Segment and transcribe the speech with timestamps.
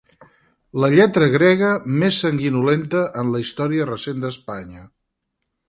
[0.83, 1.69] La lletra grega
[2.03, 4.83] més sanguinolenta en la història recent d'Espanya.